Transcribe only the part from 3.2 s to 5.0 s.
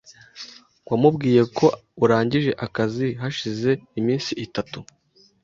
hashize iminsi itatu.